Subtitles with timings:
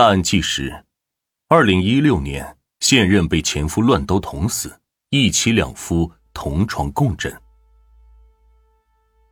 [0.00, 0.74] 大案纪实：
[1.50, 4.74] 二零一六年，现任被前夫乱刀捅死，
[5.10, 7.30] 一妻两夫同床共枕。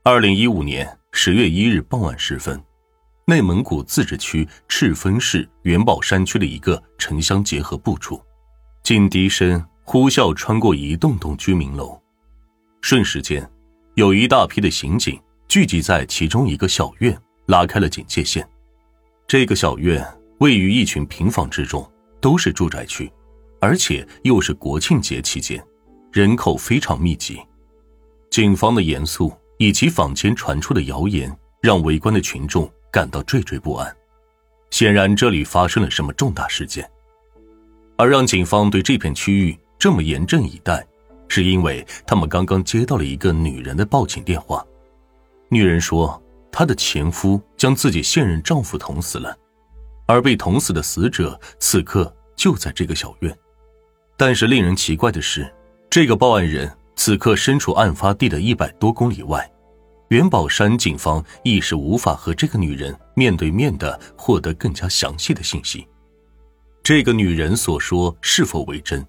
[0.04, 2.62] 二零一五年十月一日傍晚时分，
[3.24, 8.22] 内蒙古自治区赤峰市元宝山区的一个城乡结合部处，
[8.82, 11.98] 警笛声呼啸穿过一栋栋居民楼，
[12.82, 13.50] 瞬时间，
[13.94, 18.46] 有一大批的刑警聚集在其中一个小院，拉开了警戒线。
[19.26, 20.06] 这个小院
[20.38, 21.88] 位于一群平房之中，
[22.20, 23.10] 都是住宅区，
[23.60, 25.62] 而且又是国庆节期间，
[26.12, 27.40] 人口非常密集。
[28.30, 29.32] 警方的严肃。
[29.60, 33.92] 以及坊间传出的谣言，让围观的群众感到惴惴不安。
[34.70, 36.88] 显然，这里发生了什么重大事件。
[37.96, 40.86] 而让警方对这片区域这么严阵以待，
[41.26, 44.64] 是因为他们刚刚接到了一个女人的报警电话。
[45.48, 49.36] 女人说，她的前夫将自己现任丈夫捅死了，
[50.08, 53.38] 而被捅死的死者此刻就在这个小院。
[54.16, 55.48] 但是，令人奇怪的是，
[55.88, 56.68] 这个报案人。
[57.00, 59.48] 此刻身处案发地的一百多公里外，
[60.08, 65.86] 元宝山警方一时无法和这个女人面对面的获得更加详细的信息。
[66.82, 69.06] 这个女人所说是否为真？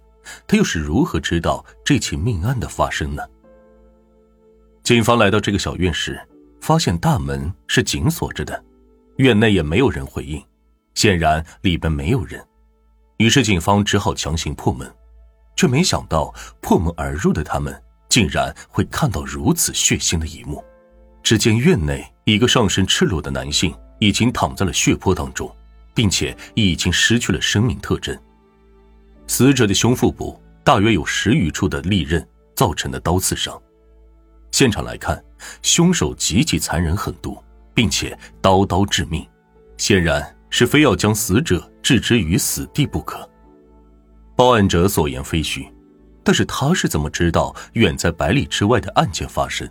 [0.47, 3.23] 她又是如何知道这起命案的发生呢？
[4.83, 6.21] 警方来到这个小院时，
[6.61, 8.63] 发现大门是紧锁着的，
[9.17, 10.39] 院内也没有人回应，
[10.99, 12.45] 显然里边没有人。
[13.19, 14.93] 于是警方只好强行破门。
[15.55, 20.61] 却没想到，破门而入的他们竟然会看到如此血腥的一幕。
[21.23, 25.49] 只见院内一个上身赤裸的男性已经躺在了血泊当中，
[25.93, 28.17] 并且已经失去了生命特征。
[29.25, 32.25] 死者的胸腹部大约有十余处的利刃
[32.57, 33.57] 造成的刀刺伤。
[34.51, 35.23] 现场来看，
[35.61, 37.41] 凶手极其残忍狠毒，
[37.73, 39.25] 并且刀刀致命，
[39.77, 43.27] 显然是非要将死者置之于死地不可。
[44.35, 45.67] 报案者所言非虚，
[46.23, 49.69] 但是他是怎么知道远在百里之外的案件发生？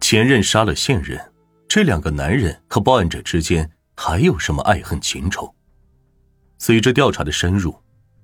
[0.00, 1.18] 前任杀了现任，
[1.66, 5.54] 这两个男人和报案者之间还有什么爱恨情仇？
[6.58, 7.74] 随着调查的深入，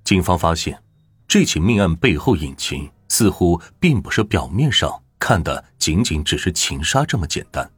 [0.03, 0.79] 警方发现，
[1.27, 7.69] 这起命案背后隐情似乎并不是表面上看的仅仅只是情杀这么简单。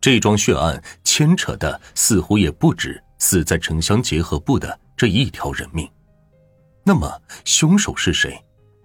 [0.00, 5.88] 这桩血案牵扯的似乎也不止死在城乡结合部的这一条人命。
[6.82, 8.36] 那么，凶手是谁？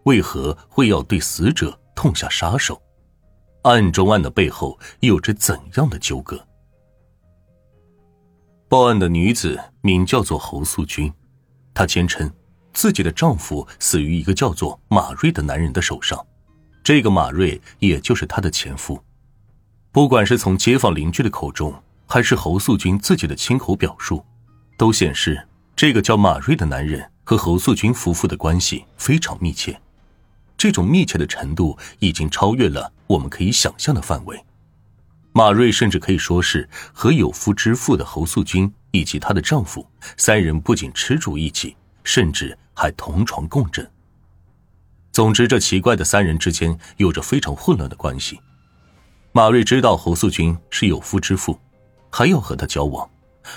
[0.04, 2.80] 为何会要对死者痛下杀手？
[3.64, 6.46] 案中案的背后有着怎样的纠葛？
[8.68, 11.12] 报案的女子名叫做侯素君，
[11.74, 12.32] 她坚称
[12.74, 16.24] 自己的丈夫死于一个叫做马瑞的男人的手上，
[16.84, 19.02] 这个马瑞也就是她的前夫。
[19.92, 21.74] 不管是从街坊邻居的口中，
[22.08, 24.24] 还是侯素君自己的亲口表述，
[24.78, 27.12] 都显示这个叫马瑞的男人。
[27.28, 29.82] 和侯素君夫妇的关系非常密切，
[30.56, 34.40] 这种密切的程度已经超越了我们可以想象的范围。
[35.32, 39.84] 马瑞甚至可以说是和有夫之妇的侯素君以及她的丈夫
[40.18, 43.90] 三人不仅吃住一起，甚至还同床共枕。
[45.12, 48.40] 总之，这奇怪的三人之间有着非常混乱的关系。
[49.32, 51.60] 马瑞知道侯素君是有夫之妇，
[52.16, 53.10] 还要和她交往，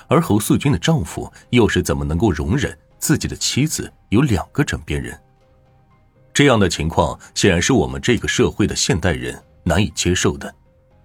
[0.08, 2.76] 而侯素君的丈夫又是怎么能够容忍？
[2.98, 5.16] 自己的妻子有两个枕边人，
[6.34, 10.52] 这样的情况显然是我们这个社会的现代人难以接受的，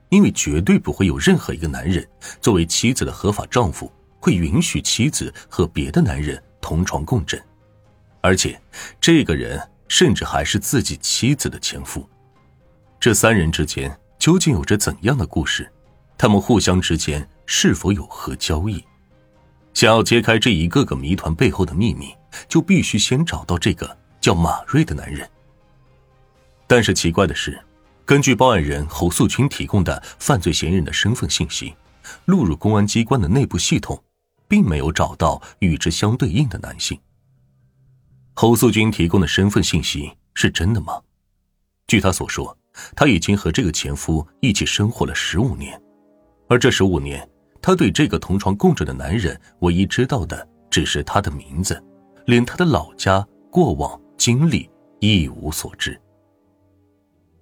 [0.10, 2.04] 因为绝对不会有任何一个男人
[2.42, 7.40] 作为妻子的合法丈夫会允许妻子和别的男人同床共枕，
[8.22, 8.60] 而且
[9.00, 12.04] 这个人甚至还是自己妻子的前夫。
[13.00, 15.72] 这三人之间究竟有着怎样的故事？
[16.18, 18.84] 他们互相之间是否有何交易？
[19.74, 22.16] 想要揭开这一个个谜团背后的秘密，
[22.48, 25.28] 就必须先找到这个叫马瑞的男人。
[26.68, 27.60] 但是奇怪的是，
[28.06, 31.74] 根据报案人侯素君提供的犯罪嫌疑人的身份信息，
[32.26, 34.02] 录入公安机关的内部系统，
[34.48, 37.00] 并没有找到与之相对应的男性。
[38.36, 41.02] 侯素君提供的身份信息是真的吗？
[41.88, 42.56] 据他所说，
[42.96, 45.82] 他已经和这个前夫一起生活了十五年，
[46.48, 47.28] 而这十五年。
[47.64, 51.82] 他对这个同床共枕的男人，唯一知道的只是他的名字，
[52.26, 54.70] 连他的老家、过往经历
[55.00, 55.98] 一无所知。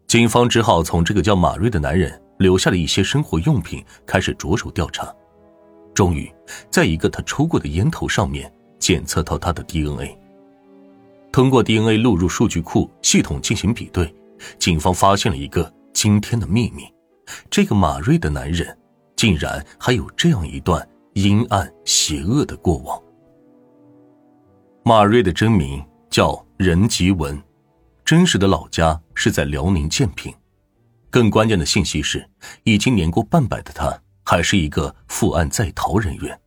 [0.06, 5.12] 警方只好从这个叫马瑞的男人留下的一些生活用品开始着手调查，
[5.92, 6.32] 终于
[6.70, 10.16] 在一个他抽过的烟头上面检测到他的 DNA。
[11.32, 14.14] 通过 DNA 录入数据库系统进行比对，
[14.60, 16.84] 警方发现了一个惊天的秘密：
[17.50, 18.78] 这个马瑞的男人。
[19.22, 20.84] 竟然还有这样一段
[21.14, 23.00] 阴暗邪恶的过往。
[24.84, 25.80] 马瑞的真名
[26.10, 27.40] 叫任吉文，
[28.04, 30.34] 真实的老家是在辽宁建平。
[31.12, 32.28] 更关键的信息是，
[32.64, 33.96] 已经年过半百的他，
[34.26, 36.42] 还是一个负案在逃人员。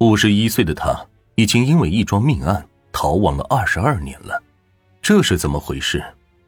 [0.00, 0.94] 五十一岁的他，
[1.36, 4.38] 已经因为一桩命案逃亡了二十二年了。
[5.00, 6.04] 这是怎么回事？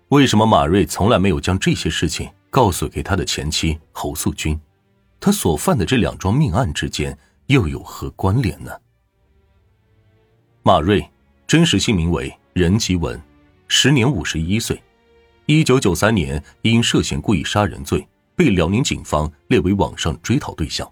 [0.09, 4.61] 为什么马瑞从来没有将这些事情告诉给他的前妻侯素君？
[5.25, 7.17] 他所犯的这两桩命案之间
[7.47, 8.73] 又有何关联呢？
[10.65, 11.09] 马瑞。
[11.47, 13.21] 真实姓名为任吉文，
[13.69, 14.83] 时年五十一岁。
[15.45, 20.91] 一九九三年因涉嫌故意杀人罪被辽宁警方列为网上追逃对象。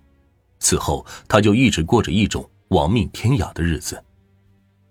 [0.58, 4.00] 此后，他就一直过着一种亡命天涯的日子。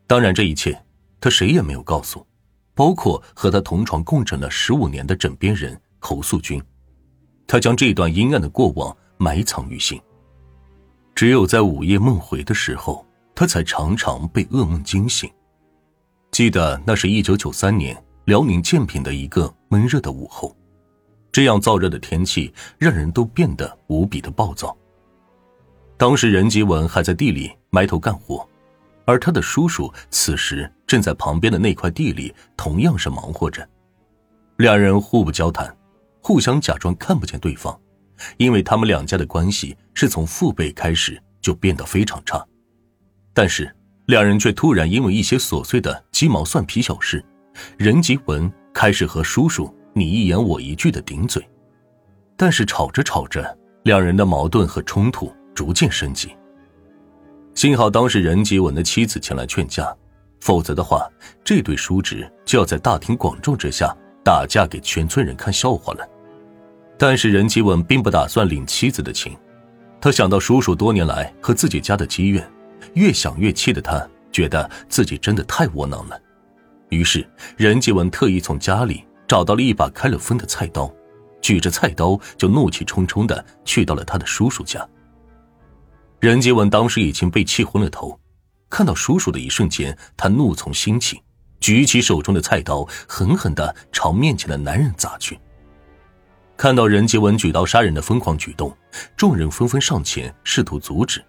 [0.08, 0.84] 当然，这一切
[1.22, 2.26] 他谁也没有告诉，
[2.74, 6.60] 包括和他同床共枕了十五年的枕边人侯素君。
[7.46, 10.02] 他将这段阴暗的过往埋藏于心。
[11.14, 13.06] 只有在午夜梦回的时候，
[13.36, 15.30] 他才常常被噩梦惊醒。
[16.32, 20.56] 记得那是一九九三年辽宁建平的一个闷热的午后，
[21.32, 24.76] 这样燥热的天气让人都变得无比的暴躁。
[25.98, 28.48] 当时任吉文还在地里埋头干活，
[29.04, 33.68] 而他的叔叔此时正在旁边的那块地里同样是忙活着。
[34.58, 35.76] 两人互不交谈，
[36.22, 37.78] 互相假装看不见对方，
[38.38, 42.46] 因为他们两家的关系是从父辈开始就变得非常差。
[43.34, 43.74] 但是。
[44.10, 47.24] 两人却突然因为一些琐碎的鸡毛蒜皮小事，
[47.78, 51.48] 任吉文开始和叔叔你一言我一句的顶嘴，
[52.36, 56.36] 但是吵着吵着，两人的矛盾和冲突逐渐升级。
[57.54, 59.96] 幸好当时任吉文的妻子前来劝架，
[60.42, 61.08] 否则的话，
[61.44, 63.96] 这对叔侄就要在大庭广众之下
[64.26, 66.10] 打架给全村人看笑话了。
[67.00, 69.36] 但是任吉文并不打算领妻子的情，
[70.02, 72.46] 他想到叔叔多年来和自己家的积怨。
[72.96, 76.22] 越想越气的他，觉得自己真的太窝囊了。
[76.90, 77.26] 于是
[77.56, 80.92] 任继文特意从家里找到了一把开了封的菜刀，
[81.42, 84.86] 举着菜刀就怒气冲冲的去到了他的叔叔家。
[86.20, 88.20] 任继文当时已经被气昏了头，
[88.70, 91.22] 看到叔叔的一瞬间，他怒从心起，
[91.62, 95.40] 举起手中的菜刀，狠狠的朝面前的男人砸去。
[96.60, 98.76] 看到任继文举刀杀人的疯狂举动，
[99.16, 101.24] 众人纷纷上前试图阻止。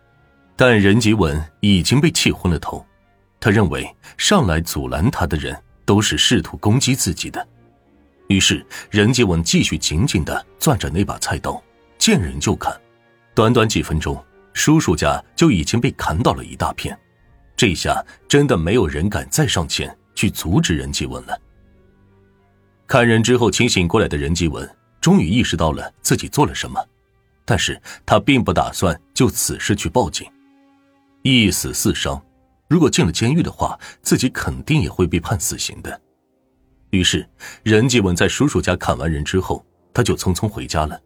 [0.57, 2.85] 但任吉文已经被气昏了头，
[3.39, 3.89] 他认为
[4.19, 7.47] 上来阻拦他的人都是试图攻击自己的，
[8.27, 11.63] 于是任吉文继续紧紧的攥着那把菜刀，
[11.97, 12.77] 见人就砍。
[13.33, 14.21] 短短几分钟，
[14.53, 16.99] 叔叔家就已经被砍倒了一大片，
[17.55, 21.41] 这下真的没有人敢再上前去阻止任吉文了。
[22.89, 24.69] 看人之后清醒过来的任吉文
[25.01, 26.85] 终于意识到了自己做了什么，
[27.45, 30.31] 但是他并不打算就此事去报警。
[31.23, 32.23] 一死四伤，
[32.69, 36.01] 如果进了监狱的话，自己肯定也会被判死刑的。
[36.91, 37.29] 于是，
[37.63, 39.65] 任继文在叔叔家砍完人之后，
[39.95, 41.01] 他就匆匆回家了。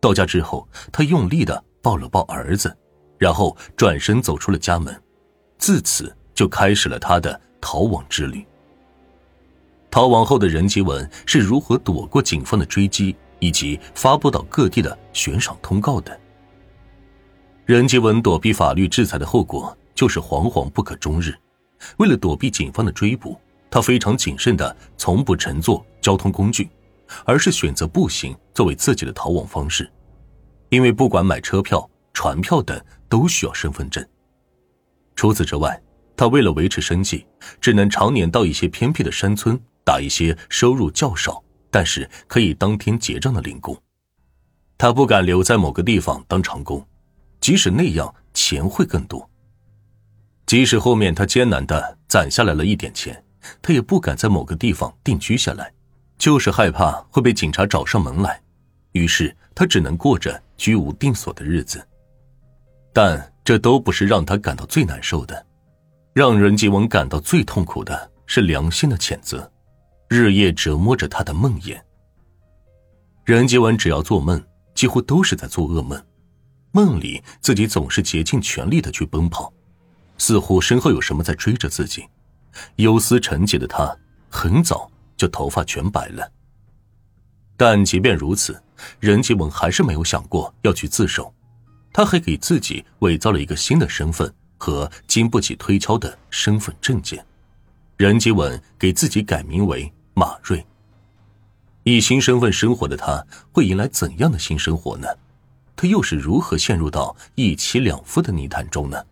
[0.00, 2.74] 到家之后，他用力的抱了抱儿子，
[3.18, 5.02] 然后转身走出了家门，
[5.58, 8.46] 自此就开始了他的逃亡之旅。
[9.90, 16.18] 逃亡后的任继文是如何躲过警方的追击，以及发布到各地的悬赏通告的？
[17.66, 21.34] 任吉文躲避法律制裁的后果就是惶惶不可终日。
[21.96, 23.38] 为了躲避警方的追捕，
[23.70, 26.68] 他非常谨慎的，从不乘坐交通工具，
[27.24, 29.90] 而是选择步行作为自己的逃亡方式。
[30.68, 34.06] 因为不管买车票、船票等都需要身份证。
[35.16, 35.80] 除此之外，
[36.16, 37.26] 他为了维持生计，
[37.60, 39.58] 只能常年到一些偏僻的山村
[39.90, 43.76] 打一些收入较少，但是可以当天结账的零工。
[44.78, 46.86] 他不敢留在某个地方当长工。
[47.40, 49.28] 即使那样，钱会更多。
[50.46, 53.20] 即使后面他艰难的攒下来了一点钱，
[53.60, 55.72] 他也不敢在某个地方定居下来，
[56.16, 58.40] 就是害怕会被警察找上门来。
[58.92, 61.84] 于是他只能过着居无定所的日子。
[62.92, 65.44] 但这都不是让他感到最难受的，
[66.12, 69.50] 让任继文感到最痛苦的是良心的谴责，
[70.12, 71.80] 日夜折磨着他的梦魇。
[73.24, 76.04] 任继文只要做梦，几乎都是在做噩梦。
[76.72, 79.52] 梦里，自己总是竭尽全力的去奔跑，
[80.18, 82.04] 似乎身后有什么在追着自己。
[82.76, 83.96] 忧思沉寂的他，
[84.28, 86.28] 很早就头发全白了。
[87.56, 88.60] 但即便如此，
[88.98, 91.32] 任吉文还是没有想过要去自首，
[91.92, 97.24] 他还给自己伪造了一个新的身份和经不起推敲的身份证件。
[97.96, 100.64] 任吉文给自己改名为马瑞。
[101.82, 105.08] 以新身份生活的他，会迎来怎样的新生活呢？
[105.74, 109.02] 他又是如何陷入到一妻两夫的泥潭中呢？